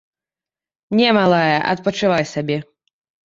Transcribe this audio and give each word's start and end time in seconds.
Не, 0.99 1.09
малая, 1.17 1.55
адпачывай 1.73 2.25
сабе. 2.33 2.57